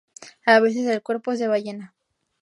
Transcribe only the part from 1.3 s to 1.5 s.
es de